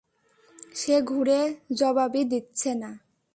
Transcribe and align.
সে 0.75 0.95
ঘুরে 1.01 1.39
জবাবই 1.73 2.23
দিচ্ছে 2.23 2.71
না! 2.75 2.91